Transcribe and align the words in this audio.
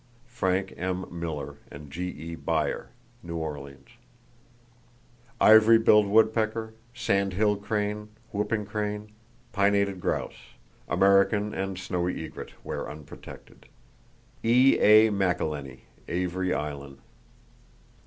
—(Frank 0.25 0.73
M. 0.77 1.05
Miller, 1.11 1.57
and 1.71 1.91
G.E. 1.91 2.33
Beyer, 2.33 2.89
New 3.21 3.35
Orleans.) 3.35 3.87
Ivory 5.39 5.77
billed 5.77 6.07
woodpecker, 6.07 6.73
sandhill 6.91 7.57
crane, 7.57 8.09
whooping 8.31 8.65
crane, 8.65 9.11
pinnated 9.53 9.99
grouse, 9.99 10.55
American 10.87 11.53
and 11.53 11.77
snowy 11.77 12.25
egret 12.25 12.49
where 12.63 12.89
unprotected.—(E.A. 12.89 15.11
McIlhenny, 15.11 15.81
Avery 16.07 16.51
Island.) 16.51 16.97